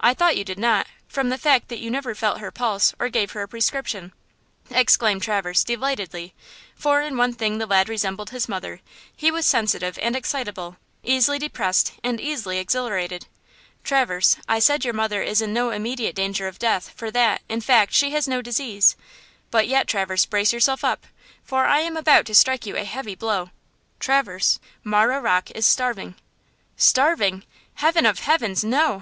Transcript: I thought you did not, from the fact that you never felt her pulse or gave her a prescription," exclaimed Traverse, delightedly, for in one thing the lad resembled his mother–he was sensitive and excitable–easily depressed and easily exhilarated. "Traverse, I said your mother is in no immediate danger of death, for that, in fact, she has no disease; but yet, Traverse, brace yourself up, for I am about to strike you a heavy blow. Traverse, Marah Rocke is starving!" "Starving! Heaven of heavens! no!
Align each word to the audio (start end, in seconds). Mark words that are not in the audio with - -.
I 0.00 0.12
thought 0.12 0.36
you 0.36 0.44
did 0.44 0.58
not, 0.58 0.86
from 1.08 1.30
the 1.30 1.38
fact 1.38 1.68
that 1.68 1.78
you 1.78 1.90
never 1.90 2.14
felt 2.14 2.40
her 2.40 2.50
pulse 2.50 2.92
or 2.98 3.08
gave 3.08 3.30
her 3.30 3.40
a 3.40 3.48
prescription," 3.48 4.12
exclaimed 4.70 5.22
Traverse, 5.22 5.64
delightedly, 5.64 6.34
for 6.76 7.00
in 7.00 7.16
one 7.16 7.32
thing 7.32 7.56
the 7.56 7.64
lad 7.64 7.88
resembled 7.88 8.28
his 8.28 8.50
mother–he 8.50 9.30
was 9.30 9.46
sensitive 9.46 9.98
and 10.02 10.14
excitable–easily 10.14 11.38
depressed 11.38 11.94
and 12.04 12.20
easily 12.20 12.58
exhilarated. 12.58 13.24
"Traverse, 13.82 14.36
I 14.46 14.58
said 14.58 14.84
your 14.84 14.92
mother 14.92 15.22
is 15.22 15.40
in 15.40 15.54
no 15.54 15.70
immediate 15.70 16.14
danger 16.16 16.46
of 16.48 16.58
death, 16.58 16.90
for 16.94 17.10
that, 17.10 17.40
in 17.48 17.62
fact, 17.62 17.94
she 17.94 18.10
has 18.10 18.28
no 18.28 18.42
disease; 18.42 18.94
but 19.50 19.66
yet, 19.66 19.88
Traverse, 19.88 20.26
brace 20.26 20.52
yourself 20.52 20.84
up, 20.84 21.06
for 21.42 21.64
I 21.64 21.78
am 21.78 21.96
about 21.96 22.26
to 22.26 22.34
strike 22.34 22.66
you 22.66 22.76
a 22.76 22.84
heavy 22.84 23.14
blow. 23.14 23.48
Traverse, 24.00 24.60
Marah 24.84 25.22
Rocke 25.22 25.50
is 25.52 25.64
starving!" 25.64 26.14
"Starving! 26.76 27.44
Heaven 27.76 28.04
of 28.04 28.18
heavens! 28.18 28.62
no! 28.62 28.90